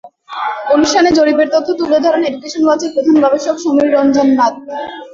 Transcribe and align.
অনুষ্ঠানে 0.67 1.09
জরিপের 1.17 1.49
তথ্য 1.53 1.69
তুলে 1.79 1.97
ধরেন 2.05 2.21
এডুকেশন 2.25 2.61
ওয়াচের 2.65 2.91
প্রধান 2.93 3.15
গবেষক 3.23 3.55
সমীর 3.63 3.87
রঞ্জন 3.95 4.27
নাথ। 4.37 4.55